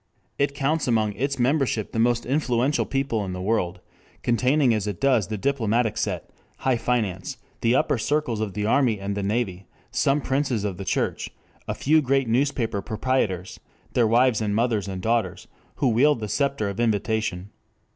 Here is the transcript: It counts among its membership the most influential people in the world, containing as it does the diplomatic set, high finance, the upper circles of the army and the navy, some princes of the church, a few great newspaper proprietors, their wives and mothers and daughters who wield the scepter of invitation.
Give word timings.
It 0.39 0.55
counts 0.55 0.87
among 0.87 1.13
its 1.13 1.37
membership 1.37 1.91
the 1.91 1.99
most 1.99 2.25
influential 2.25 2.87
people 2.87 3.23
in 3.23 3.33
the 3.33 3.39
world, 3.41 3.81
containing 4.23 4.73
as 4.73 4.87
it 4.87 4.99
does 4.99 5.27
the 5.27 5.37
diplomatic 5.37 5.95
set, 5.95 6.27
high 6.57 6.77
finance, 6.77 7.37
the 7.61 7.75
upper 7.75 7.99
circles 7.99 8.41
of 8.41 8.55
the 8.55 8.65
army 8.65 8.99
and 8.99 9.15
the 9.15 9.21
navy, 9.21 9.67
some 9.91 10.19
princes 10.19 10.63
of 10.63 10.77
the 10.77 10.85
church, 10.85 11.29
a 11.67 11.75
few 11.75 12.01
great 12.01 12.27
newspaper 12.27 12.81
proprietors, 12.81 13.59
their 13.93 14.07
wives 14.07 14.41
and 14.41 14.55
mothers 14.55 14.87
and 14.87 15.03
daughters 15.03 15.47
who 15.75 15.87
wield 15.89 16.19
the 16.19 16.27
scepter 16.27 16.67
of 16.67 16.79
invitation. 16.79 17.51